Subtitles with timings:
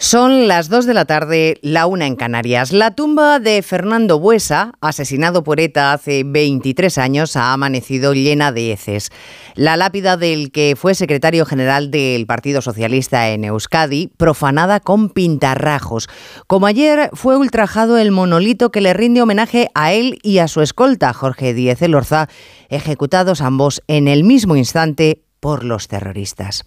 [0.00, 2.70] Son las 2 de la tarde, la una en Canarias.
[2.70, 8.70] La tumba de Fernando Buesa, asesinado por ETA hace 23 años, ha amanecido llena de
[8.70, 9.10] heces.
[9.56, 16.08] La lápida del que fue secretario general del Partido Socialista en Euskadi, profanada con pintarrajos.
[16.46, 20.60] Como ayer fue ultrajado el monolito que le rinde homenaje a él y a su
[20.62, 22.28] escolta, Jorge Díez Elorza,
[22.68, 26.64] ejecutados ambos en el mismo instante por los terroristas.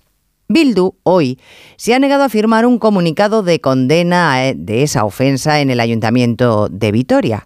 [0.51, 1.39] Bildu hoy
[1.77, 5.79] se ha negado a firmar un comunicado de condena eh, de esa ofensa en el
[5.79, 7.45] ayuntamiento de Vitoria.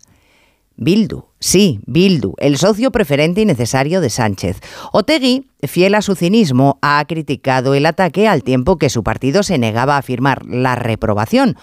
[0.77, 4.59] Bildu, sí, Bildu, el socio preferente y necesario de Sánchez.
[4.91, 9.57] Otegui, fiel a su cinismo, ha criticado el ataque al tiempo que su partido se
[9.57, 11.55] negaba a firmar la reprobación.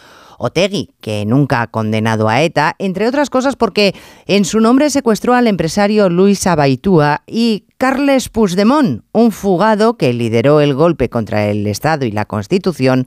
[0.43, 3.95] Otegui, que nunca ha condenado a ETA, entre otras cosas porque
[4.27, 10.61] en su nombre secuestró al empresario Luis Abaitúa y Carles Puigdemont, un fugado que lideró
[10.61, 13.07] el golpe contra el Estado y la Constitución,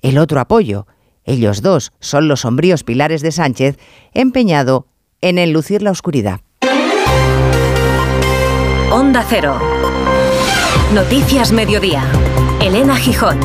[0.00, 0.86] el otro apoyo.
[1.24, 3.76] Ellos dos son los sombríos pilares de Sánchez,
[4.14, 4.86] empeñado
[5.20, 6.40] en enlucir la oscuridad.
[8.90, 9.58] Onda Cero.
[10.94, 12.02] Noticias Mediodía.
[12.60, 13.38] Elena Gijón.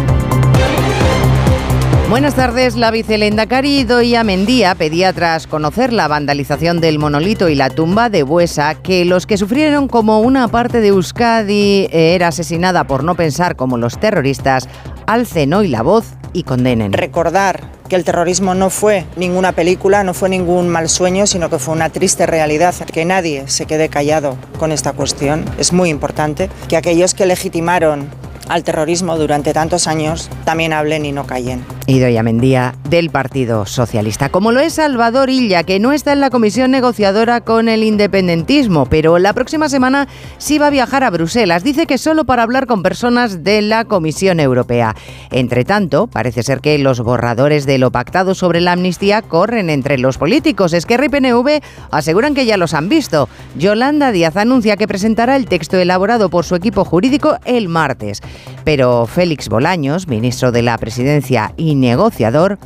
[2.08, 2.76] Buenas tardes.
[2.76, 8.22] La vicelendacari Doya Mendía pedía tras conocer la vandalización del monolito y la tumba de
[8.22, 13.56] Buesa que los que sufrieron como una parte de Euskadi era asesinada por no pensar
[13.56, 14.70] como los terroristas
[15.08, 16.94] alcen hoy la voz y condenen.
[16.94, 21.58] Recordar que el terrorismo no fue ninguna película, no fue ningún mal sueño, sino que
[21.58, 22.76] fue una triste realidad.
[22.86, 26.50] Que nadie se quede callado con esta cuestión es muy importante.
[26.68, 28.10] Que aquellos que legitimaron
[28.50, 31.66] al terrorismo durante tantos años también hablen y no callen.
[31.88, 36.32] Idoia Mendía del Partido Socialista, como lo es Salvador Illa, que no está en la
[36.32, 41.64] comisión negociadora con el independentismo, pero la próxima semana sí va a viajar a Bruselas.
[41.64, 44.96] Dice que solo para hablar con personas de la Comisión Europea.
[45.32, 49.98] Entre tanto, parece ser que los borradores de lo pactado sobre la amnistía corren entre
[49.98, 50.74] los políticos.
[50.74, 53.30] Es que RPNV aseguran que ya los han visto.
[53.58, 58.22] Yolanda Díaz anuncia que presentará el texto elaborado por su equipo jurídico el martes.
[58.64, 62.58] Pero Félix Bolaños, ministro de la Presidencia y negociador,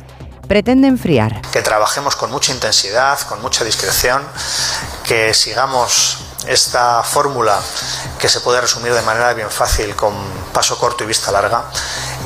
[0.48, 1.40] pretende enfriar.
[1.52, 4.22] Que trabajemos con mucha intensidad, con mucha discreción,
[5.06, 7.58] que sigamos esta fórmula
[8.18, 10.14] que se puede resumir de manera bien fácil con
[10.52, 11.64] paso corto y vista larga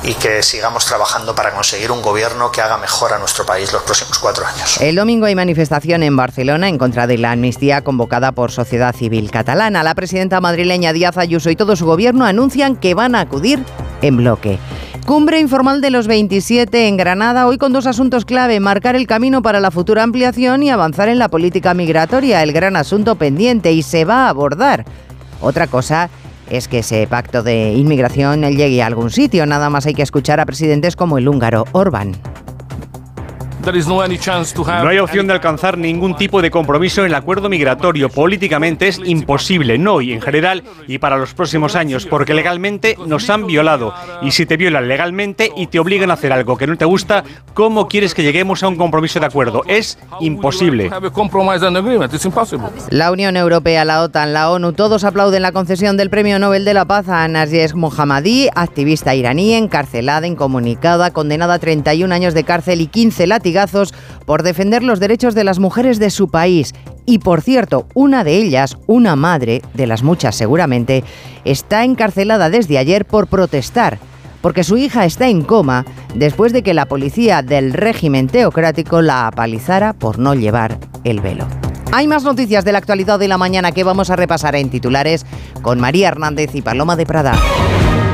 [0.02, 3.82] y que sigamos trabajando para conseguir un gobierno que haga mejor a nuestro país los
[3.82, 4.80] próximos cuatro años.
[4.80, 9.30] El domingo hay manifestación en Barcelona en contra de la amnistía convocada por Sociedad Civil
[9.30, 9.82] Catalana.
[9.82, 13.64] La presidenta madrileña Díaz Ayuso y todo su gobierno anuncian que van a acudir
[14.02, 14.58] en bloque.
[15.06, 19.42] Cumbre informal de los 27 en Granada, hoy con dos asuntos clave, marcar el camino
[19.42, 23.82] para la futura ampliación y avanzar en la política migratoria, el gran asunto pendiente, y
[23.82, 24.86] se va a abordar.
[25.42, 26.08] Otra cosa
[26.48, 29.44] es que ese pacto de inmigración llegue a algún sitio.
[29.44, 32.12] Nada más hay que escuchar a presidentes como el húngaro Orbán.
[34.82, 38.08] No hay opción de alcanzar ningún tipo de compromiso en el acuerdo migratorio.
[38.08, 43.30] Políticamente es imposible, no y en general y para los próximos años, porque legalmente nos
[43.30, 43.94] han violado.
[44.22, 47.24] Y si te violan legalmente y te obligan a hacer algo que no te gusta,
[47.54, 49.62] ¿cómo quieres que lleguemos a un compromiso de acuerdo?
[49.66, 50.90] Es imposible.
[52.90, 56.74] La Unión Europea, la OTAN, la ONU, todos aplauden la concesión del Premio Nobel de
[56.74, 62.80] la Paz a Najes Mohammadi, activista iraní, encarcelada, incomunicada, condenada a 31 años de cárcel
[62.80, 63.26] y 15
[64.26, 66.74] por defender los derechos de las mujeres de su país.
[67.06, 71.04] Y por cierto, una de ellas, una madre, de las muchas seguramente,
[71.44, 73.98] está encarcelada desde ayer por protestar,
[74.40, 75.84] porque su hija está en coma
[76.14, 81.46] después de que la policía del régimen teocrático la apalizara por no llevar el velo.
[81.92, 85.24] Hay más noticias de la actualidad de la mañana que vamos a repasar en titulares
[85.62, 87.34] con María Hernández y Paloma de Prada.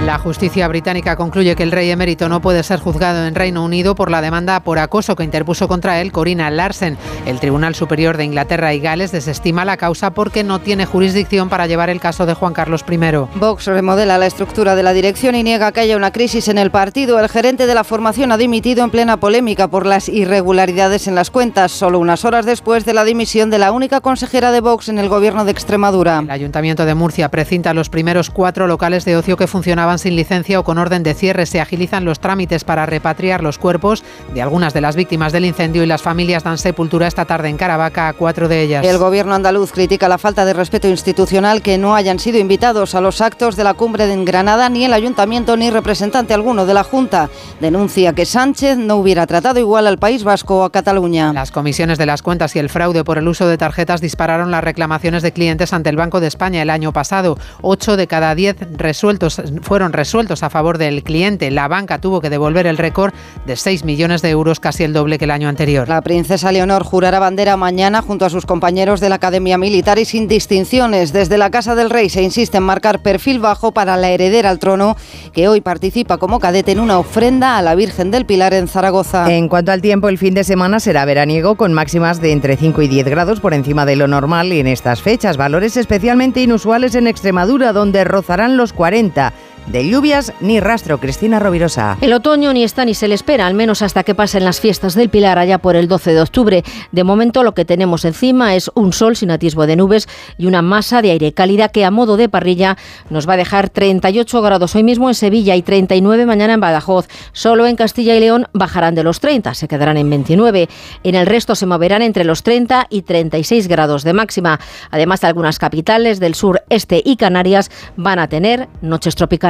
[0.05, 3.95] La justicia británica concluye que el rey emérito no puede ser juzgado en Reino Unido
[3.95, 6.97] por la demanda por acoso que interpuso contra él Corina Larsen.
[7.27, 11.67] El Tribunal Superior de Inglaterra y Gales desestima la causa porque no tiene jurisdicción para
[11.67, 12.99] llevar el caso de Juan Carlos I.
[13.37, 16.71] Vox remodela la estructura de la dirección y niega que haya una crisis en el
[16.71, 17.21] partido.
[17.21, 21.31] El gerente de la formación ha dimitido en plena polémica por las irregularidades en las
[21.31, 24.99] cuentas, solo unas horas después de la dimisión de la única consejera de Vox en
[24.99, 26.21] el gobierno de Extremadura.
[26.21, 30.61] El Ayuntamiento de Murcia precinta los primeros cuatro locales de ocio que funcionaban sin licencia
[30.61, 31.47] o con orden de cierre.
[31.47, 35.83] Se agilizan los trámites para repatriar los cuerpos de algunas de las víctimas del incendio
[35.83, 38.87] y las familias dan sepultura esta tarde en Caravaca a cuatro de ellas.
[38.87, 43.01] El gobierno andaluz critica la falta de respeto institucional que no hayan sido invitados a
[43.01, 46.85] los actos de la cumbre de Granada ni el ayuntamiento ni representante alguno de la
[46.85, 47.31] Junta.
[47.61, 51.33] Denuncia que Sánchez no hubiera tratado igual al País Vasco o a Cataluña.
[51.33, 54.63] Las comisiones de las cuentas y el fraude por el uso de tarjetas dispararon las
[54.63, 57.39] reclamaciones de clientes ante el Banco de España el año pasado.
[57.63, 61.51] Ocho de cada diez resueltos fueron fueron resueltos a favor del cliente.
[61.51, 63.15] La banca tuvo que devolver el récord
[63.47, 65.89] de 6 millones de euros, casi el doble que el año anterior.
[65.89, 70.05] La princesa Leonor jurará bandera mañana junto a sus compañeros de la Academia Militar y
[70.05, 71.15] sin distinciones.
[71.15, 74.59] Desde la Casa del Rey se insiste en marcar perfil bajo para la heredera al
[74.59, 74.99] trono,
[75.33, 79.33] que hoy participa como cadete en una ofrenda a la Virgen del Pilar en Zaragoza.
[79.33, 82.83] En cuanto al tiempo, el fin de semana será veraniego con máximas de entre 5
[82.83, 86.95] y 10 grados por encima de lo normal y en estas fechas, valores especialmente inusuales
[86.97, 89.33] en Extremadura, donde rozarán los 40.
[89.67, 91.97] De lluvias ni rastro, Cristina Rovirosa.
[92.01, 94.95] El otoño ni está ni se le espera, al menos hasta que pasen las fiestas
[94.95, 96.65] del Pilar allá por el 12 de octubre.
[96.91, 100.09] De momento lo que tenemos encima es un sol sin atisbo de nubes
[100.39, 102.77] y una masa de aire cálida que a modo de parrilla
[103.11, 107.07] nos va a dejar 38 grados hoy mismo en Sevilla y 39 mañana en Badajoz.
[107.33, 110.69] Solo en Castilla y León bajarán de los 30, se quedarán en 29.
[111.05, 114.59] En el resto se moverán entre los 30 y 36 grados de máxima.
[114.91, 119.50] Además, algunas capitales del sur, este y Canarias van a tener noches tropicales.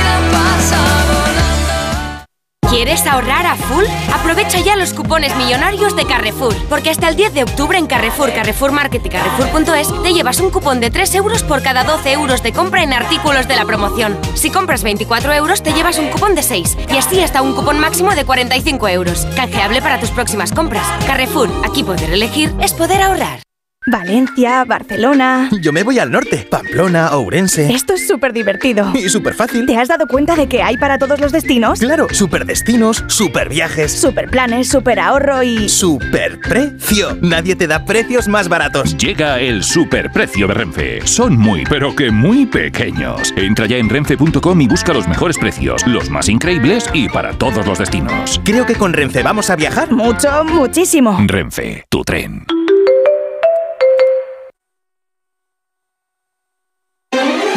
[2.71, 3.83] ¿Quieres ahorrar a full?
[4.13, 8.31] Aprovecha ya los cupones millonarios de Carrefour, porque hasta el 10 de octubre en Carrefour,
[8.33, 12.41] Carrefour Market y Carrefour.es te llevas un cupón de 3 euros por cada 12 euros
[12.41, 14.17] de compra en artículos de la promoción.
[14.35, 17.77] Si compras 24 euros te llevas un cupón de 6 y así hasta un cupón
[17.77, 19.27] máximo de 45 euros.
[19.35, 20.87] Canjeable para tus próximas compras.
[21.05, 23.41] Carrefour, aquí poder elegir es poder ahorrar.
[23.87, 25.49] Valencia, Barcelona.
[25.59, 27.73] Yo me voy al norte, Pamplona, Ourense.
[27.73, 28.91] Esto es súper divertido.
[28.93, 29.65] Y súper fácil.
[29.65, 31.79] ¿Te has dado cuenta de que hay para todos los destinos?
[31.79, 33.91] Claro, super destinos, super viajes.
[33.91, 35.67] Super planes, super ahorro y.
[35.67, 37.17] Super precio.
[37.23, 38.95] Nadie te da precios más baratos.
[38.97, 41.07] Llega el superprecio de Renfe.
[41.07, 43.33] Son muy, pero que muy pequeños.
[43.35, 47.65] Entra ya en renfe.com y busca los mejores precios, los más increíbles y para todos
[47.65, 48.39] los destinos.
[48.45, 49.91] Creo que con Renfe vamos a viajar.
[49.91, 51.17] Mucho, muchísimo.
[51.25, 52.45] Renfe, tu tren.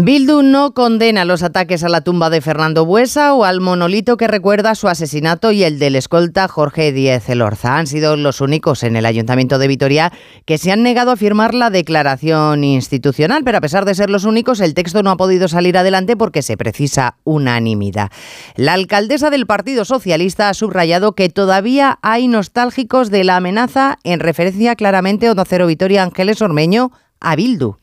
[0.00, 4.28] Bildu no condena los ataques a la tumba de Fernando Buesa o al monolito que
[4.28, 7.78] recuerda su asesinato y el del escolta Jorge Díez Elorza.
[7.78, 10.12] Han sido los únicos en el Ayuntamiento de Vitoria
[10.46, 14.22] que se han negado a firmar la declaración institucional, pero a pesar de ser los
[14.22, 18.12] únicos, el texto no ha podido salir adelante porque se precisa unanimidad.
[18.54, 24.20] La alcaldesa del Partido Socialista ha subrayado que todavía hay nostálgicos de la amenaza en
[24.20, 27.78] referencia claramente a Onda Cero Vitoria Ángeles Ormeño a Bildu.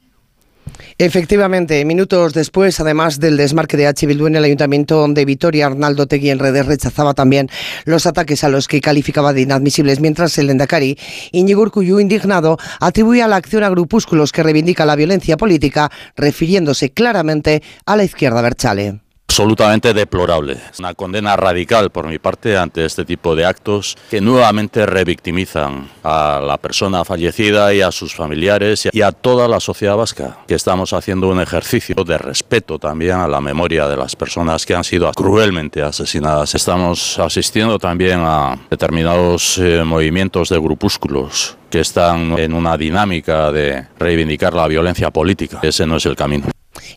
[0.98, 4.06] Efectivamente, minutos después, además del desmarque de H.
[4.08, 7.50] Bildu en el Ayuntamiento de Vitoria, Arnaldo Tegui en redes rechazaba también
[7.84, 10.98] los ataques a los que calificaba de inadmisibles, mientras el Endacari,
[11.32, 17.62] Íñigo Urkullu, indignado, atribuía la acción a grupúsculos que reivindica la violencia política, refiriéndose claramente
[17.86, 19.05] a la izquierda berchale
[19.36, 20.56] absolutamente deplorable.
[20.80, 26.40] Una condena radical por mi parte ante este tipo de actos que nuevamente revictimizan a
[26.42, 30.94] la persona fallecida y a sus familiares y a toda la sociedad vasca, que estamos
[30.94, 35.12] haciendo un ejercicio de respeto también a la memoria de las personas que han sido
[35.12, 36.56] cruelmente asesinadas.
[36.56, 43.86] Estamos asistiendo también a determinados eh, movimientos de grupúsculos que están en una dinámica de
[44.00, 45.60] reivindicar la violencia política.
[45.62, 46.48] Ese no es el camino.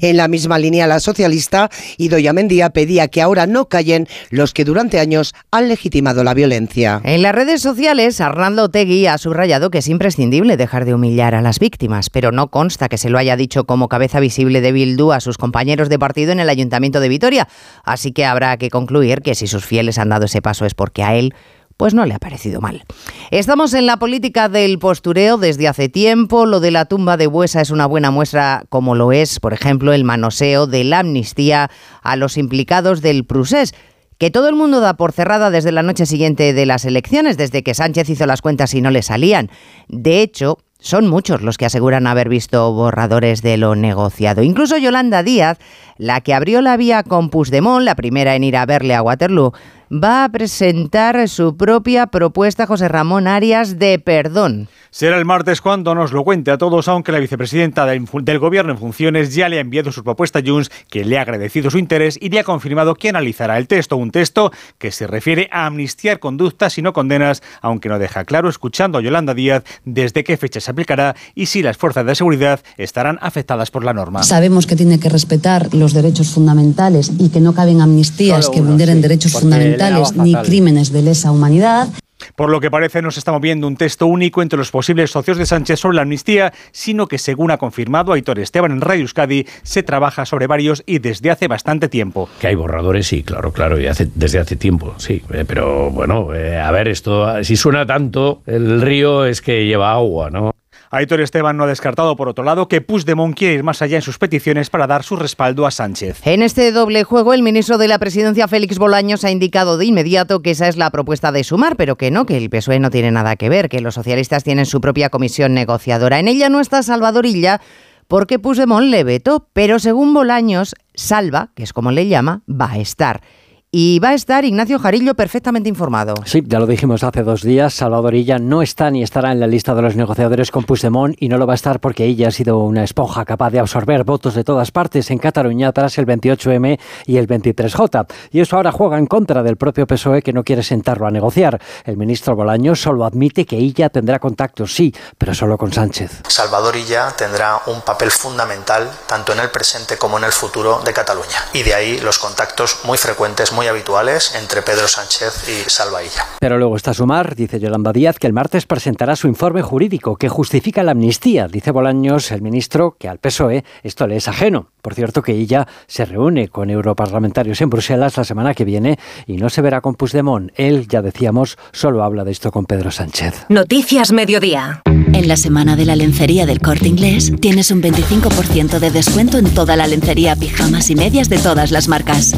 [0.00, 4.64] En la misma línea, la socialista Idoia Mendía pedía que ahora no callen los que
[4.64, 7.00] durante años han legitimado la violencia.
[7.04, 11.42] En las redes sociales, Arnaldo Tegui ha subrayado que es imprescindible dejar de humillar a
[11.42, 15.12] las víctimas, pero no consta que se lo haya dicho como cabeza visible de Bildu
[15.12, 17.48] a sus compañeros de partido en el Ayuntamiento de Vitoria.
[17.84, 21.02] Así que habrá que concluir que si sus fieles han dado ese paso es porque
[21.02, 21.34] a él
[21.78, 22.82] pues no le ha parecido mal.
[23.30, 26.44] Estamos en la política del postureo desde hace tiempo.
[26.44, 29.92] Lo de la tumba de Buesa es una buena muestra, como lo es, por ejemplo,
[29.94, 31.70] el manoseo de la amnistía
[32.02, 33.74] a los implicados del Prusés
[34.18, 37.62] que todo el mundo da por cerrada desde la noche siguiente de las elecciones, desde
[37.62, 39.48] que Sánchez hizo las cuentas y no le salían.
[39.86, 44.42] De hecho, son muchos los que aseguran haber visto borradores de lo negociado.
[44.42, 45.58] Incluso Yolanda Díaz,
[45.96, 49.52] la que abrió la vía con Puigdemont, la primera en ir a verle a Waterloo,
[49.90, 54.68] va a presentar su propia propuesta, José Ramón Arias, de perdón.
[54.90, 58.72] Será el martes cuando nos lo cuente a todos, aunque la vicepresidenta del, del Gobierno
[58.72, 61.78] en funciones ya le ha enviado su propuesta a Junts, que le ha agradecido su
[61.78, 65.66] interés y le ha confirmado que analizará el texto, un texto que se refiere a
[65.66, 70.36] amnistiar conductas y no condenas, aunque no deja claro, escuchando a Yolanda Díaz, desde qué
[70.36, 74.22] fecha se aplicará y si las fuerzas de seguridad estarán afectadas por la norma.
[74.22, 79.02] Sabemos que tiene que respetar los derechos fundamentales y que no caben amnistías que vulneren
[79.02, 79.77] derechos fundamentales
[80.16, 81.88] ni crímenes de lesa humanidad.
[82.36, 85.38] Por lo que parece no se está moviendo un texto único entre los posibles socios
[85.38, 89.46] de Sánchez sobre la amnistía, sino que según ha confirmado Aitor Esteban en Radio Euskadi,
[89.62, 92.28] se trabaja sobre varios y desde hace bastante tiempo.
[92.40, 95.22] Que hay borradores, sí, claro, claro, y hace, desde hace tiempo, sí.
[95.32, 99.92] Eh, pero bueno, eh, a ver, esto, si suena tanto, el río es que lleva
[99.92, 100.52] agua, ¿no?
[100.90, 104.02] Aitor Esteban no ha descartado, por otro lado, que Puigdemont quiere ir más allá en
[104.02, 106.26] sus peticiones para dar su respaldo a Sánchez.
[106.26, 110.40] En este doble juego, el ministro de la Presidencia, Félix Bolaños, ha indicado de inmediato
[110.40, 113.10] que esa es la propuesta de sumar, pero que no, que el PSOE no tiene
[113.10, 116.18] nada que ver, que los socialistas tienen su propia comisión negociadora.
[116.18, 117.60] En ella no está Salvador Illa,
[118.06, 122.78] porque Puigdemont le vetó, pero según Bolaños, Salva, que es como le llama, va a
[122.78, 123.20] estar.
[123.70, 126.14] Y va a estar Ignacio Jarillo perfectamente informado.
[126.24, 127.74] Sí, ya lo dijimos hace dos días.
[127.74, 131.28] Salvador Illa no está ni estará en la lista de los negociadores con Puigdemont y
[131.28, 134.32] no lo va a estar porque ella ha sido una esponja capaz de absorber votos
[134.32, 138.06] de todas partes en Cataluña tras el 28M y el 23J.
[138.30, 141.60] Y eso ahora juega en contra del propio PSOE que no quiere sentarlo a negociar.
[141.84, 146.22] El ministro Bolaño solo admite que Illa tendrá contactos, sí, pero solo con Sánchez.
[146.26, 150.94] Salvador Illa tendrá un papel fundamental tanto en el presente como en el futuro de
[150.94, 151.44] Cataluña.
[151.52, 156.24] Y de ahí los contactos muy frecuentes, muy habituales entre Pedro Sánchez y Salvailla.
[156.38, 160.28] Pero luego está Sumar, dice Yolanda Díaz, que el martes presentará su informe jurídico que
[160.28, 161.48] justifica la amnistía.
[161.48, 164.70] Dice Bolaños, el ministro, que al PSOE esto le es ajeno.
[164.82, 169.36] Por cierto, que ella se reúne con europarlamentarios en Bruselas la semana que viene y
[169.36, 170.52] no se verá con Puigdemont.
[170.54, 173.46] Él, ya decíamos, solo habla de esto con Pedro Sánchez.
[173.48, 174.82] Noticias Mediodía.
[174.86, 179.52] En la semana de la lencería del corte inglés tienes un 25% de descuento en
[179.52, 182.34] toda la lencería, pijamas y medias de todas las marcas.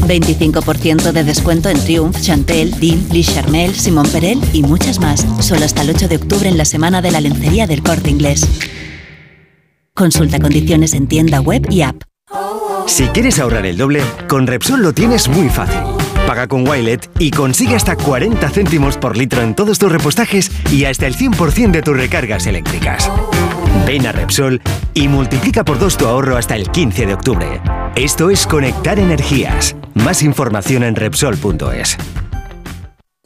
[0.00, 5.26] 25% de descuento en Triumph, Chantel, Dean, Lee Charmel, Simon Perel y muchas más.
[5.40, 8.46] Solo hasta el 8 de octubre en la semana de la lencería del corte inglés.
[9.94, 12.02] Consulta condiciones en tienda web y app.
[12.86, 15.80] Si quieres ahorrar el doble, con Repsol lo tienes muy fácil.
[16.26, 20.84] Paga con Wilet y consigue hasta 40 céntimos por litro en todos tus repostajes y
[20.84, 23.10] hasta el 100% de tus recargas eléctricas.
[23.86, 24.60] Ven a Repsol
[24.94, 27.60] y multiplica por dos tu ahorro hasta el 15 de octubre.
[27.96, 29.76] Esto es Conectar Energías.
[29.94, 31.96] Más información en Repsol.es.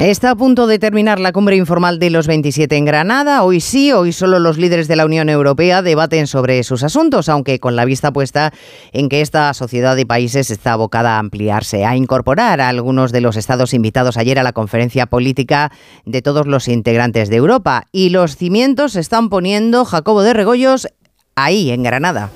[0.00, 3.42] Está a punto de terminar la cumbre informal de los 27 en Granada.
[3.42, 7.60] Hoy sí, hoy solo los líderes de la Unión Europea debaten sobre sus asuntos, aunque
[7.60, 8.50] con la vista puesta
[8.92, 13.20] en que esta sociedad de países está abocada a ampliarse, a incorporar a algunos de
[13.20, 15.70] los estados invitados ayer a la conferencia política
[16.06, 17.84] de todos los integrantes de Europa.
[17.92, 20.88] Y los cimientos se están poniendo Jacobo de Regoyos
[21.34, 22.30] ahí, en Granada.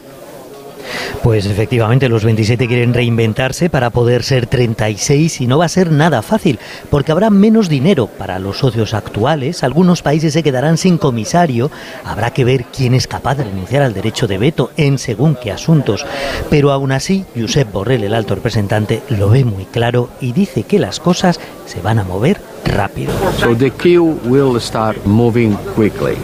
[1.23, 5.91] Pues efectivamente los 27 quieren reinventarse para poder ser 36 y no va a ser
[5.91, 6.59] nada fácil,
[6.91, 11.71] porque habrá menos dinero para los socios actuales, algunos países se quedarán sin comisario,
[12.05, 15.53] habrá que ver quién es capaz de renunciar al derecho de veto en según qué
[15.53, 16.05] asuntos,
[16.51, 20.79] pero aún así Josep Borrell, el alto representante, lo ve muy claro y dice que
[20.79, 23.13] las cosas se van a mover rápido.
[23.39, 26.17] So the queue will start moving quickly.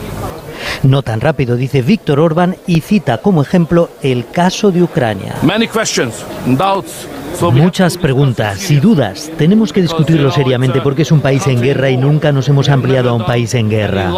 [0.83, 5.35] No tan rápido, dice Víctor Orbán y cita como ejemplo el caso de Ucrania.
[5.43, 6.25] Many questions.
[7.53, 9.31] Muchas preguntas y dudas.
[9.39, 13.11] Tenemos que discutirlo seriamente porque es un país en guerra y nunca nos hemos ampliado
[13.11, 14.13] a un país en guerra.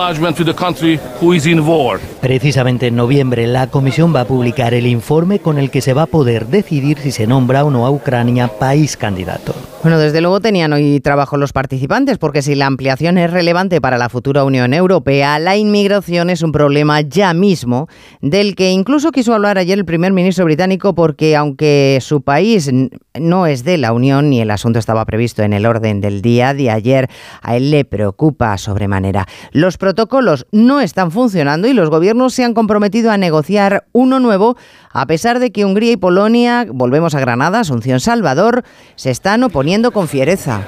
[2.21, 6.03] Precisamente en noviembre la Comisión va a publicar el informe con el que se va
[6.03, 9.55] a poder decidir si se nombra o no a Ucrania país candidato.
[9.83, 13.99] Bueno, desde luego tenían hoy trabajo los participantes, porque si la ampliación es relevante para
[13.99, 17.89] la futura Unión Europea, la inmigración es un problema ya mismo,
[18.21, 22.71] del que incluso quiso hablar ayer el primer ministro británico, porque aunque su país
[23.19, 26.55] no es de la Unión ni el asunto estaba previsto en el orden del día
[26.55, 27.09] de ayer,
[27.43, 29.27] a él le preocupa sobremanera.
[29.53, 34.57] Los protocolos no están funcionando y los gobiernos se han comprometido a negociar uno nuevo,
[34.93, 38.65] a pesar de que Hungría y Polonia, volvemos a Granada, Asunción Salvador,
[38.97, 40.63] se están oponiendo con fiereza.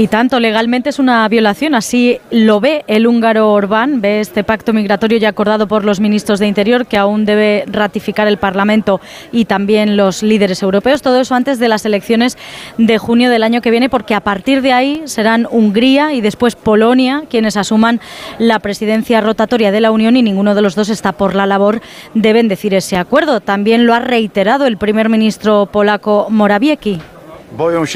[0.00, 4.72] Y tanto, legalmente es una violación, así lo ve el húngaro Orbán, ve este pacto
[4.72, 8.98] migratorio ya acordado por los ministros de Interior que aún debe ratificar el Parlamento
[9.30, 11.02] y también los líderes europeos.
[11.02, 12.38] Todo eso antes de las elecciones
[12.78, 16.56] de junio del año que viene, porque a partir de ahí serán Hungría y después
[16.56, 18.00] Polonia quienes asuman
[18.38, 21.82] la presidencia rotatoria de la Unión y ninguno de los dos está por la labor
[22.14, 23.42] de bendecir ese acuerdo.
[23.42, 27.00] También lo ha reiterado el primer ministro polaco Morawiecki.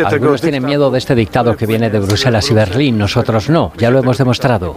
[0.07, 3.91] Algunos tienen miedo de este dictado que viene de Bruselas y Berlín, nosotros no, ya
[3.91, 4.75] lo hemos demostrado.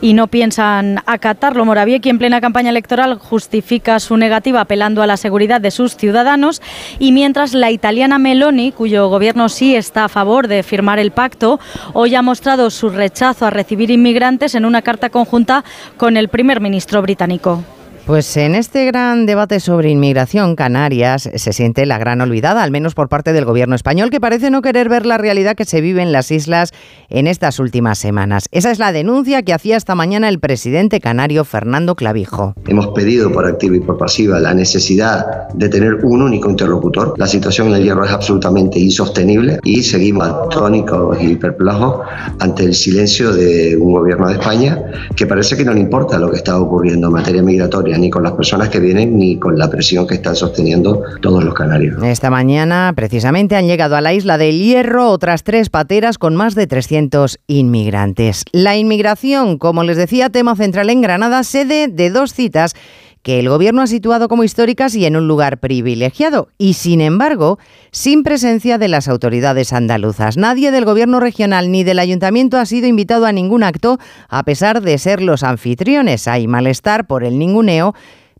[0.00, 1.64] y no piensan acatarlo.
[1.64, 6.62] Morawiecki en plena campaña electoral justifica su negativa apelando a la seguridad de sus ciudadanos
[6.98, 11.60] y mientras la italiana Meloni, cuyo gobierno sí está a favor de firmar el pacto,
[11.92, 15.64] hoy ha mostrado su rechazo a recibir inmigrantes en una carta conjunta
[15.96, 17.62] con el primer ministro británico.
[18.06, 22.94] Pues en este gran debate sobre inmigración, Canarias se siente la gran olvidada, al menos
[22.94, 26.02] por parte del gobierno español, que parece no querer ver la realidad que se vive
[26.02, 26.72] en las islas
[27.08, 28.48] en estas últimas semanas.
[28.50, 32.54] Esa es la denuncia que hacía esta mañana el presidente canario Fernando Clavijo.
[32.66, 37.14] Hemos pedido por activa y por pasiva la necesidad de tener un único interlocutor.
[37.16, 42.00] La situación en el hierro es absolutamente insostenible y seguimos atónicos y perplejos
[42.40, 44.82] ante el silencio de un gobierno de España
[45.14, 48.22] que parece que no le importa lo que está ocurriendo en materia migratoria ni con
[48.22, 52.02] las personas que vienen ni con la presión que están sosteniendo todos los canarios.
[52.02, 56.54] Esta mañana, precisamente, han llegado a la isla del Hierro otras tres pateras con más
[56.54, 58.44] de 300 inmigrantes.
[58.52, 62.74] La inmigración, como les decía, tema central en Granada, sede de dos citas
[63.22, 67.58] que el gobierno ha situado como históricas y en un lugar privilegiado, y sin embargo,
[67.90, 70.36] sin presencia de las autoridades andaluzas.
[70.36, 73.98] Nadie del gobierno regional ni del ayuntamiento ha sido invitado a ningún acto,
[74.28, 76.28] a pesar de ser los anfitriones.
[76.28, 77.94] Hay malestar por el ninguneo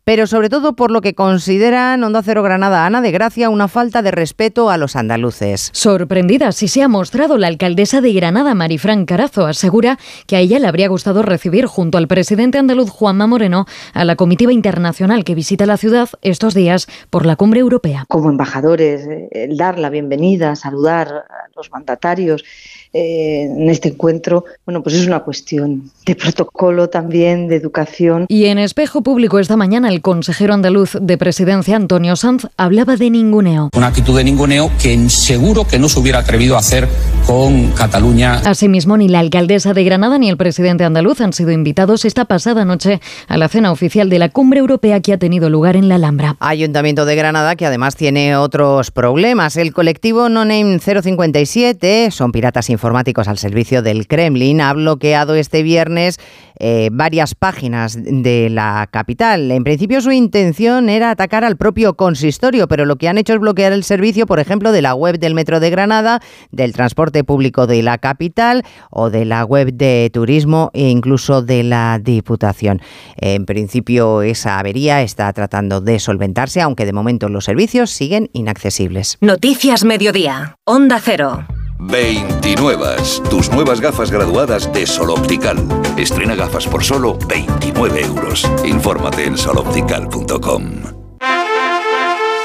[0.05, 4.03] pero sobre todo por lo que consideran Onda Cero Granada Ana de Gracia una falta
[4.03, 5.71] de respeto a los andaluces.
[5.73, 10.59] Sorprendida si se ha mostrado la alcaldesa de Granada, Marifran Carazo, asegura que a ella
[10.59, 15.35] le habría gustado recibir junto al presidente andaluz Juanma Moreno a la comitiva internacional que
[15.35, 18.05] visita la ciudad estos días por la cumbre europea.
[18.09, 22.45] Como embajadores, eh, el dar la bienvenida, saludar a los mandatarios
[22.93, 28.27] eh, en este encuentro, bueno, pues es una cuestión de protocolo también, de educación.
[28.29, 33.11] Y en espejo público esta mañana el consejero andaluz de presidencia, Antonio Sanz, hablaba de
[33.11, 33.71] ninguneo.
[33.77, 36.89] Una actitud de ninguneo que seguro que no se hubiera atrevido a hacer
[37.27, 38.41] con Cataluña.
[38.45, 42.65] Asimismo, ni la alcaldesa de Granada ni el presidente andaluz han sido invitados esta pasada
[42.65, 45.95] noche a la cena oficial de la cumbre europea que ha tenido lugar en la
[45.95, 46.37] Alhambra.
[46.41, 49.57] Ayuntamiento de Granada que además tiene otros problemas.
[49.57, 54.63] El colectivo No Name 057 son piratas informáticos al servicio del Kremlin.
[54.63, 56.19] Ha bloqueado este viernes
[56.59, 59.51] eh, varias páginas de la capital.
[59.51, 63.39] En principio su intención era atacar al propio consistorio, pero lo que han hecho es
[63.39, 66.21] bloquear el servicio, por ejemplo, de la web del Metro de Granada,
[66.53, 71.63] del transporte público de la capital o de la web de turismo e incluso de
[71.63, 72.81] la Diputación.
[73.17, 79.19] En principio esa avería está tratando de solventarse, aunque de momento los servicios siguen inaccesibles.
[79.21, 80.57] Noticias Mediodía.
[80.65, 81.45] Onda Cero.
[81.81, 82.87] 29.
[83.29, 85.57] Tus nuevas gafas graduadas de Sol Optical.
[85.97, 88.49] Estrena gafas por solo 29 euros.
[88.65, 91.01] Infórmate en soloptical.com.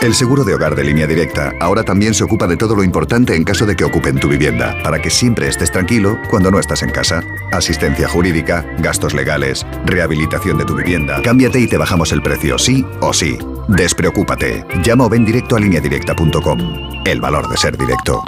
[0.01, 3.35] El seguro de hogar de línea directa ahora también se ocupa de todo lo importante
[3.35, 6.83] en caso de que ocupen tu vivienda, para que siempre estés tranquilo cuando no estás
[6.83, 7.23] en casa.
[7.51, 11.21] Asistencia jurídica, gastos legales, rehabilitación de tu vivienda.
[11.23, 13.39] Cámbiate y te bajamos el precio, sí o sí.
[13.67, 14.63] Despreocúpate.
[14.83, 16.59] Llama o ven directo a lineadirecta.com.
[17.05, 18.21] El valor de ser directo.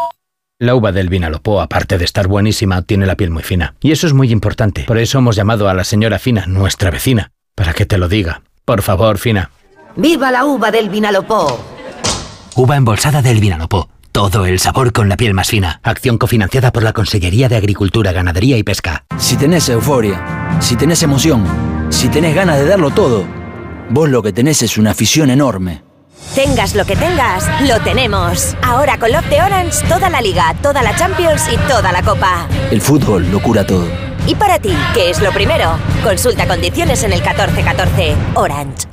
[0.60, 3.76] La uva del Vinalopó, aparte de estar buenísima, tiene la piel muy fina.
[3.80, 4.86] Y eso es muy importante.
[4.86, 8.42] Por eso hemos llamado a la señora Fina, nuestra vecina, para que te lo diga.
[8.66, 9.52] Por favor, Fina.
[9.96, 11.64] ¡Viva la uva del Vinalopó!
[12.56, 13.88] Uva embolsada del Vinalopó.
[14.12, 15.80] Todo el sabor con la piel más fina.
[15.84, 19.06] Acción cofinanciada por la Consellería de Agricultura, Ganadería y Pesca.
[19.20, 21.46] Si tenés euforia, si tenés emoción,
[21.92, 23.26] si tenés ganas de darlo todo,
[23.92, 25.87] vos lo que tenés es una afición enorme.
[26.36, 28.56] Tengas lo que tengas, lo tenemos.
[28.62, 32.48] Ahora con Love de Orange, toda la liga, toda la Champions y toda la Copa.
[32.70, 33.88] El fútbol lo cura todo.
[34.28, 35.72] ¿Y para ti, qué es lo primero?
[36.04, 38.16] Consulta condiciones en el 1414.
[38.36, 38.88] Orange.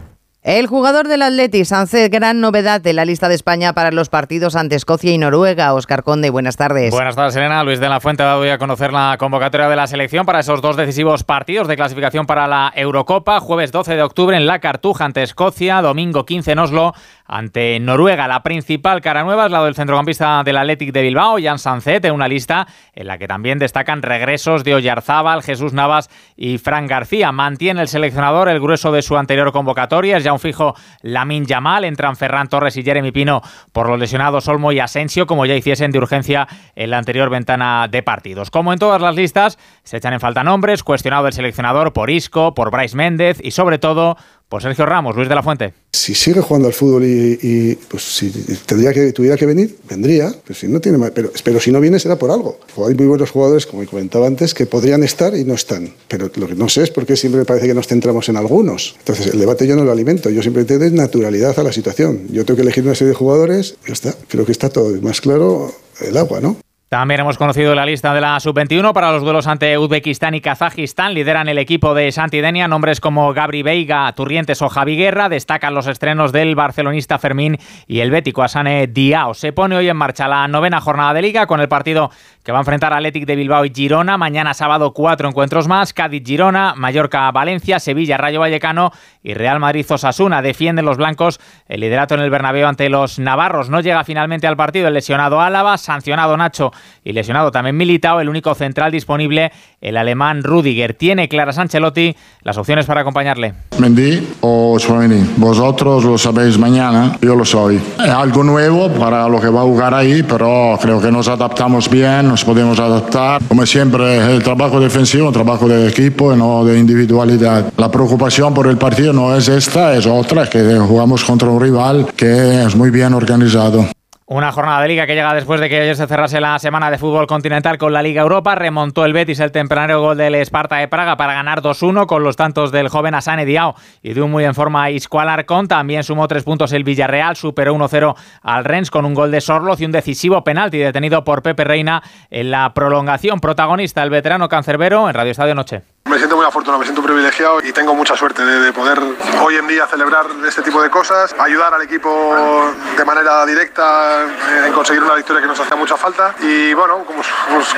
[0.45, 4.57] El jugador del Atleti, Sánchez, gran novedad de la lista de España para los partidos
[4.57, 5.73] ante Escocia y Noruega.
[5.73, 6.91] Oscar Conde, buenas tardes.
[6.91, 7.65] Buenas tardes, Elena.
[7.65, 10.61] Luis de la Fuente ha dado a conocer la convocatoria de la selección para esos
[10.61, 13.41] dos decisivos partidos de clasificación para la Eurocopa.
[13.41, 16.93] Jueves 12 de octubre en La Cartuja ante Escocia, domingo 15 en Oslo
[17.27, 18.29] ante Noruega.
[18.29, 22.13] La principal cara nueva es la del centrocampista del Athletic de Bilbao, Jan Sancet, en
[22.13, 27.33] una lista en la que también destacan regresos de Oyarzábal, Jesús Navas y Fran García.
[27.33, 31.85] Mantiene el seleccionador el grueso de su anterior convocatoria, es ya un fijo Lamin Yamal,
[31.85, 35.91] entran Ferran Torres y Jeremy Pino por los lesionados Olmo y Asensio, como ya hiciesen
[35.93, 38.51] de urgencia en la anterior ventana de partidos.
[38.51, 42.55] Como en todas las listas, se echan en falta nombres, cuestionado el seleccionador por Isco,
[42.55, 44.17] por Bryce Méndez y sobre todo
[44.49, 45.75] por Sergio Ramos, Luis de la Fuente.
[45.93, 48.31] Si sigue jugando al fútbol y, pues si
[48.67, 50.33] tendría que, tuviera que venir, vendría.
[50.45, 52.59] Pero si no, tiene, pero, pero si no viene será por algo.
[52.87, 55.93] Hay muy buenos jugadores, como comentaba antes, que podrían estar y no están.
[56.09, 58.95] Pero lo que no sé es por qué siempre parece que nos centramos en algunos.
[58.99, 60.31] Entonces, el debate yo no lo alimento.
[60.31, 62.29] Yo siempre intento naturalidad a la situación.
[62.31, 64.15] Yo tengo que elegir una serie de jugadores ya está.
[64.29, 66.57] Creo que está todo más claro el agua, ¿no?
[66.89, 71.15] También hemos conocido la lista de la sub-21 para los duelos ante Uzbekistán y Kazajistán.
[71.15, 75.29] Lideran el equipo de Santidenia nombres como Gabri Veiga, Turrientes o Javi Guerra.
[75.29, 79.35] Destacan los estrenos del barcelonista Fermín y el bético Asane Diao.
[79.35, 82.11] Se pone hoy en marcha la novena jornada de liga con el partido
[82.45, 84.19] que va a enfrentar Athletic de Bilbao y Girona.
[84.19, 85.95] Mañana sábado cuatro encuentros más.
[85.95, 88.93] Cádiz-Girona, Mallorca-Valencia, Sevilla-Rayo Vallecano
[89.23, 90.43] y Real Madrid-Osasuna.
[90.43, 93.71] Defienden los blancos el liderato en el Bernabéu ante los navarros.
[93.71, 96.71] No llega finalmente al partido el lesionado Álava, sancionado Nacho
[97.05, 100.95] y lesionado también Militao, el único central disponible, el alemán Rudiger.
[100.95, 103.55] Tiene Clara Sanchelotti las opciones para acompañarle.
[103.79, 107.77] Mendy o Chouameni, vosotros lo sabéis mañana, yo lo soy.
[107.77, 111.91] Es algo nuevo para lo que va a jugar ahí, pero creo que nos adaptamos
[111.91, 113.43] bien, nos podemos adaptar.
[113.49, 117.73] Como siempre, el trabajo defensivo, el trabajo de equipo y no de individualidad.
[117.77, 122.09] La preocupación por el partido no es esta, es otra, que jugamos contra un rival
[122.17, 123.87] que es muy bien organizado.
[124.35, 126.99] Una jornada de liga que llega después de que ayer se cerrase la semana de
[126.99, 128.57] fútbol continental con la Liga Europa.
[128.57, 132.35] Remontó el Betis el temprano gol del Esparta de Praga para ganar 2-1 con los
[132.35, 135.69] tantos del joven Asane Diao y de un muy en forma Iscual Arcón.
[135.69, 139.81] También sumó tres puntos el Villarreal, superó 1-0 al Rennes con un gol de Sorloz
[139.81, 143.39] y un decisivo penalti detenido por Pepe Reina en la prolongación.
[143.39, 145.94] Protagonista el veterano cancerbero en Radio Estadio Noche.
[146.15, 149.01] Me siento muy afortunado, me siento privilegiado y tengo mucha suerte de, poder
[149.43, 154.23] hoy en día celebrar este tipo de cosas, ayudar al equipo de manera directa
[154.65, 157.21] en conseguir una victoria que nos hacía mucha falta y bueno, como,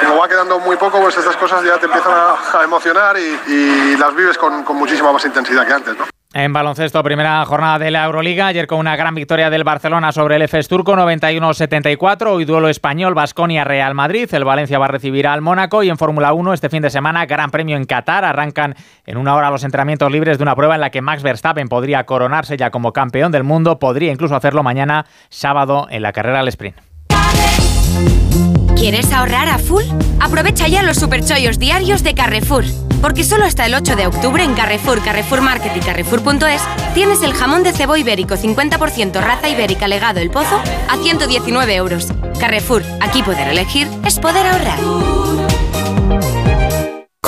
[0.03, 4.15] como va quedando muy poco, pues estas cosas ya te empiezan a, emocionar y, las
[4.15, 5.97] vives con, con muchísima más intensidad que antes.
[5.97, 6.16] ¿no?
[6.39, 10.37] En baloncesto, primera jornada de la Euroliga, ayer con una gran victoria del Barcelona sobre
[10.37, 15.41] el EFES turco, 91-74, hoy duelo español, Basconia-Real Madrid, el Valencia va a recibir al
[15.41, 18.75] Mónaco y en Fórmula 1 este fin de semana, gran premio en Qatar, arrancan
[19.07, 22.05] en una hora los entrenamientos libres de una prueba en la que Max Verstappen podría
[22.05, 26.49] coronarse ya como campeón del mundo, podría incluso hacerlo mañana sábado en la carrera al
[26.49, 26.77] sprint.
[28.77, 29.85] ¿Quieres ahorrar a full?
[30.21, 32.65] Aprovecha ya los superchollos diarios de Carrefour.
[33.07, 36.61] Porque solo hasta el 8 de octubre en Carrefour, Carrefour Market y Carrefour.es
[36.93, 42.09] tienes el jamón de cebo ibérico 50% raza ibérica legado El Pozo a 119 euros.
[42.41, 45.56] Carrefour, aquí poder elegir es poder ahorrar.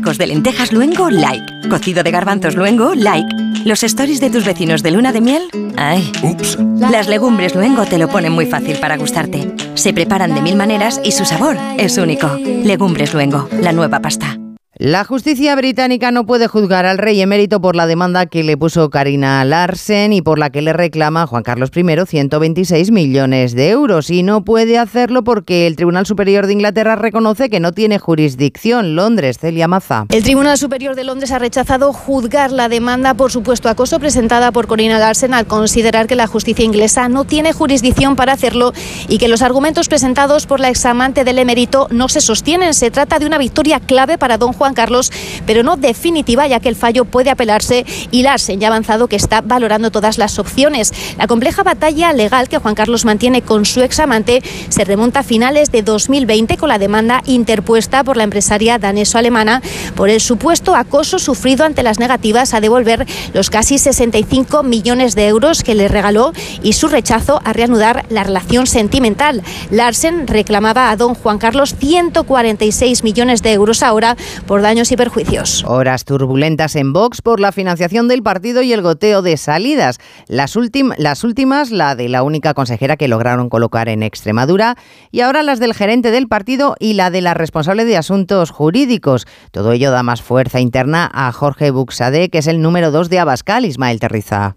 [0.00, 1.68] Tacos de lentejas luengo, like.
[1.68, 3.28] Cocido de garbanzos luengo, like.
[3.66, 5.42] Los stories de tus vecinos de luna de miel,
[5.76, 6.10] ay.
[6.22, 6.56] Ups.
[6.78, 9.54] Las legumbres luengo te lo ponen muy fácil para gustarte.
[9.74, 12.34] Se preparan de mil maneras y su sabor es único.
[12.38, 14.39] Legumbres luengo, la nueva pasta.
[14.82, 18.88] La justicia británica no puede juzgar al rey emérito por la demanda que le puso
[18.88, 24.08] Karina Larsen y por la que le reclama Juan Carlos I 126 millones de euros.
[24.08, 28.96] Y no puede hacerlo porque el Tribunal Superior de Inglaterra reconoce que no tiene jurisdicción.
[28.96, 30.06] Londres, Celia Maza.
[30.08, 34.66] El Tribunal Superior de Londres ha rechazado juzgar la demanda por supuesto acoso presentada por
[34.66, 38.72] Karina Larsen al considerar que la justicia inglesa no tiene jurisdicción para hacerlo
[39.08, 42.72] y que los argumentos presentados por la examante del emérito no se sostienen.
[42.72, 45.12] Se trata de una victoria clave para don Juan Carlos,
[45.46, 49.16] pero no definitiva, ya que el fallo puede apelarse y Larsen ya ha avanzado que
[49.16, 50.92] está valorando todas las opciones.
[51.18, 55.70] La compleja batalla legal que Juan Carlos mantiene con su examante se remonta a finales
[55.72, 59.62] de 2020 con la demanda interpuesta por la empresaria daneso-alemana
[59.94, 65.28] por el supuesto acoso sufrido ante las negativas a devolver los casi 65 millones de
[65.28, 69.42] euros que le regaló y su rechazo a reanudar la relación sentimental.
[69.70, 75.64] Larsen reclamaba a don Juan Carlos 146 millones de euros ahora por daños y perjuicios.
[75.66, 79.98] Horas turbulentas en Vox por la financiación del partido y el goteo de salidas.
[80.28, 80.56] Las,
[80.98, 84.76] las últimas, la de la única consejera que lograron colocar en Extremadura
[85.10, 89.26] y ahora las del gerente del partido y la de la responsable de asuntos jurídicos.
[89.50, 93.18] Todo ello da más fuerza interna a Jorge Buxade, que es el número dos de
[93.18, 94.54] Abascal, Ismael Terriza.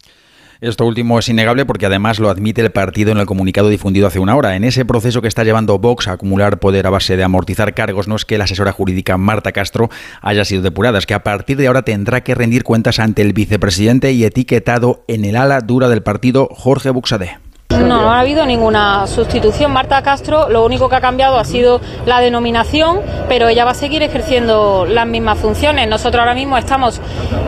[0.61, 4.19] Esto último es innegable porque además lo admite el partido en el comunicado difundido hace
[4.19, 4.55] una hora.
[4.55, 8.07] En ese proceso que está llevando Vox a acumular poder a base de amortizar cargos,
[8.07, 9.89] no es que la asesora jurídica Marta Castro
[10.21, 13.33] haya sido depurada, es que a partir de ahora tendrá que rendir cuentas ante el
[13.33, 17.37] vicepresidente y etiquetado en el ala dura del partido Jorge Buxade.
[17.79, 19.71] No, no ha habido ninguna sustitución.
[19.71, 23.75] Marta Castro lo único que ha cambiado ha sido la denominación, pero ella va a
[23.75, 25.87] seguir ejerciendo las mismas funciones.
[25.87, 27.01] Nosotros ahora mismo estamos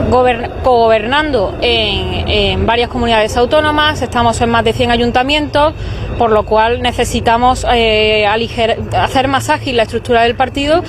[0.10, 5.74] gobernando en, en, varias comunidades autónomas, estamos en más de 100 ayuntamientos,
[6.18, 10.84] por lo cual necesitamos eh, hacer más ágil la estructura del partido.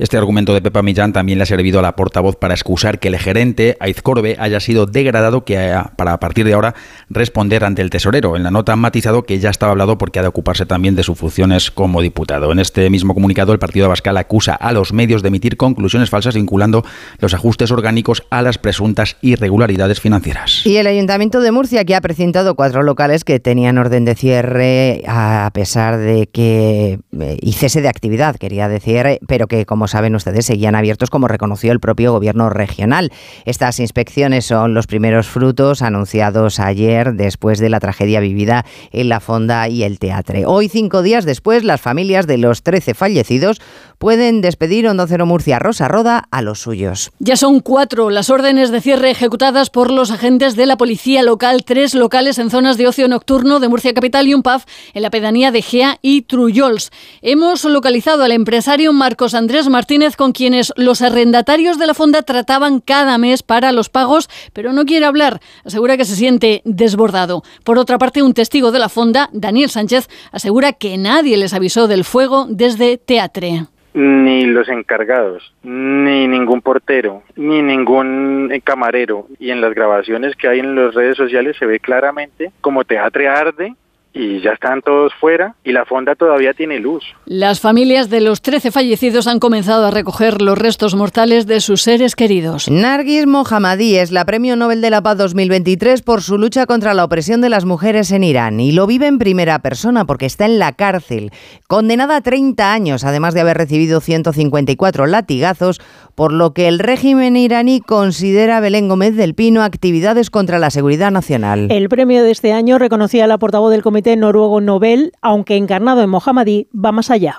[0.00, 3.08] Este argumento de Pepa Millán también le ha servido a la portavoz para excusar que
[3.08, 6.74] el gerente, Aiz Corbe, haya sido degradado que para a partir de ahora
[7.10, 8.34] responder ante el tesorero.
[8.34, 11.02] En la nota han matizado que ya estaba hablado porque ha de ocuparse también de
[11.02, 12.50] sus funciones como diputado.
[12.50, 16.34] En este mismo comunicado, el partido Abascal acusa a los medios de emitir conclusiones falsas
[16.34, 16.82] vinculando
[17.18, 20.64] los ajustes orgánicos a las presuntas irregularidades financieras.
[20.64, 25.02] Y el Ayuntamiento de Murcia, que ha presentado cuatro locales que tenían orden de cierre
[25.06, 30.14] a pesar de que eh, y cese de actividad, quería decir, pero que como saben
[30.14, 33.12] ustedes, seguían abiertos como reconoció el propio gobierno regional.
[33.44, 39.20] Estas inspecciones son los primeros frutos anunciados ayer después de la tragedia vivida en la
[39.20, 40.46] Fonda y el Teatre.
[40.46, 43.60] Hoy, cinco días después, las familias de los 13 fallecidos
[43.98, 47.12] pueden despedir Hondo Cero Murcia Rosa Roda a los suyos.
[47.18, 51.64] Ya son cuatro las órdenes de cierre ejecutadas por los agentes de la policía local,
[51.64, 55.10] tres locales en zonas de ocio nocturno de Murcia Capital y un PAF en la
[55.10, 56.90] pedanía de Gea y Trullols.
[57.20, 62.80] Hemos localizado al empresario Marcos Andrés Martínez con quienes los arrendatarios de la fonda trataban
[62.80, 65.40] cada mes para los pagos, pero no quiere hablar.
[65.64, 67.42] Asegura que se siente desbordado.
[67.64, 71.88] Por otra parte, un testigo de la fonda, Daniel Sánchez, asegura que nadie les avisó
[71.88, 79.26] del fuego desde Teatre ni los encargados, ni ningún portero, ni ningún camarero.
[79.38, 83.28] Y en las grabaciones que hay en las redes sociales se ve claramente como Teatre
[83.28, 83.74] arde
[84.12, 87.04] y ya están todos fuera y la fonda todavía tiene luz.
[87.26, 91.82] Las familias de los 13 fallecidos han comenzado a recoger los restos mortales de sus
[91.82, 92.68] seres queridos.
[92.68, 97.04] Nargis Mohammadi es la Premio Nobel de la Paz 2023 por su lucha contra la
[97.04, 100.58] opresión de las mujeres en Irán y lo vive en primera persona porque está en
[100.58, 101.30] la cárcel,
[101.68, 105.80] condenada a 30 años, además de haber recibido 154 latigazos,
[106.16, 111.10] por lo que el régimen iraní considera Belén Gómez del Pino actividades contra la seguridad
[111.10, 111.68] nacional.
[111.70, 116.02] El premio de este año reconocía a la portavoz del Comité Noruego Nobel, aunque encarnado
[116.02, 117.36] en Mohammadi, va más allá.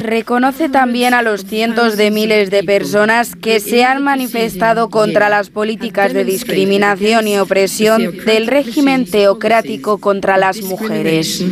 [0.00, 5.50] Reconoce también a los cientos de miles de personas que se han manifestado contra las
[5.50, 11.44] políticas de discriminación y opresión del régimen teocrático contra las mujeres.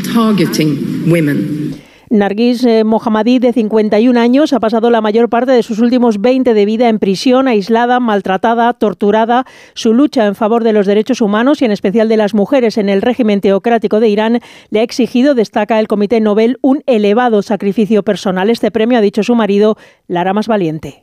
[2.10, 6.54] Nargis eh, Mohammadi, de 51 años, ha pasado la mayor parte de sus últimos 20
[6.54, 9.44] de vida en prisión, aislada, maltratada, torturada.
[9.74, 12.88] Su lucha en favor de los derechos humanos y en especial de las mujeres en
[12.88, 14.40] el régimen teocrático de Irán
[14.70, 18.50] le ha exigido, destaca el Comité Nobel, un elevado sacrificio personal.
[18.50, 21.02] Este premio, ha dicho su marido, la hará más valiente.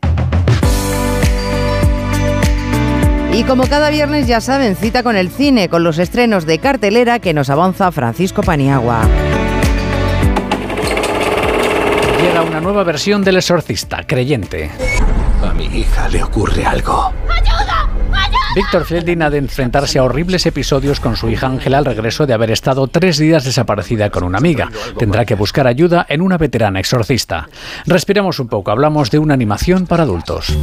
[3.34, 7.18] Y como cada viernes ya saben, cita con el cine, con los estrenos de cartelera
[7.20, 9.02] que nos avanza Francisco Paniagua
[12.44, 14.70] llega una nueva versión del exorcista, creyente.
[15.42, 17.14] A mi hija le ocurre algo.
[17.30, 17.90] ¡Ayuda!
[18.56, 22.34] Víctor Fielding ha de enfrentarse a horribles episodios con su hija Ángela al regreso de
[22.34, 24.70] haber estado tres días desaparecida con una amiga.
[24.98, 27.50] Tendrá que buscar ayuda en una veterana exorcista.
[27.86, 30.56] Respiremos un poco, hablamos de una animación para adultos.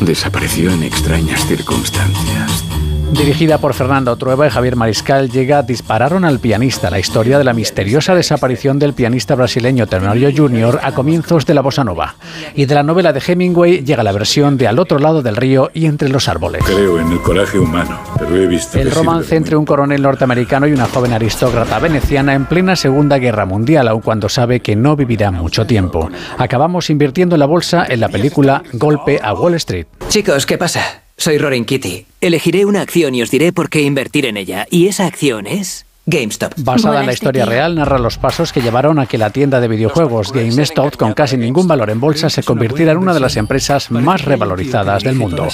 [0.00, 2.65] Desapareció en extrañas circunstancias.
[3.12, 7.54] Dirigida por Fernando Trueba y Javier Mariscal, llega Dispararon al pianista, la historia de la
[7.54, 10.80] misteriosa desaparición del pianista brasileño Tenorio Jr.
[10.82, 12.16] a comienzos de la bossa nova.
[12.54, 15.70] Y de la novela de Hemingway llega la versión de Al otro lado del río
[15.72, 16.62] y entre los árboles.
[16.64, 18.78] Creo en el coraje humano, pero he visto...
[18.78, 23.46] El romance entre un coronel norteamericano y una joven aristócrata veneciana en plena Segunda Guerra
[23.46, 26.10] Mundial, aun cuando sabe que no vivirá mucho tiempo.
[26.38, 29.86] Acabamos invirtiendo la bolsa en la película Golpe a Wall Street.
[30.08, 31.05] Chicos, ¿qué pasa?
[31.18, 32.06] Soy Rorin Kitty.
[32.20, 34.66] Elegiré una acción y os diré por qué invertir en ella.
[34.70, 36.52] Y esa acción es GameStop.
[36.58, 39.68] Basada en la historia real, narra los pasos que llevaron a que la tienda de
[39.68, 43.90] videojuegos GameStop, con casi ningún valor en bolsa, se convirtiera en una de las empresas
[43.90, 45.48] más revalorizadas del mundo.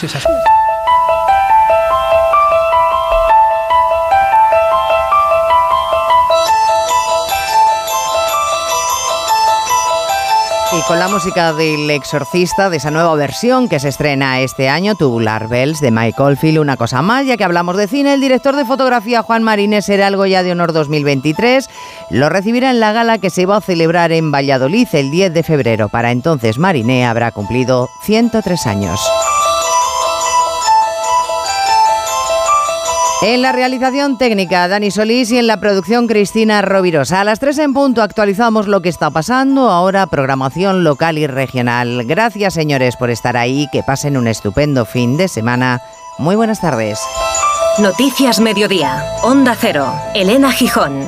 [10.75, 14.95] Y con la música del exorcista, de esa nueva versión que se estrena este año,
[14.95, 18.57] Tubular Bells, de Michael Phil, una cosa más, ya que hablamos de cine, el director
[18.57, 21.69] de fotografía Juan Marínez será algo ya de honor 2023.
[22.09, 25.43] Lo recibirá en la gala que se va a celebrar en Valladolid el 10 de
[25.43, 25.91] febrero.
[25.91, 29.01] Para entonces Mariné habrá cumplido 103 años.
[33.25, 37.21] En la realización técnica, Dani Solís y en la producción, Cristina Rovirosa.
[37.21, 42.03] A las 3 en punto actualizamos lo que está pasando, ahora programación local y regional.
[42.05, 45.81] Gracias, señores, por estar ahí, que pasen un estupendo fin de semana.
[46.19, 46.99] Muy buenas tardes.
[47.79, 51.07] Noticias Mediodía, Onda Cero, Elena Gijón.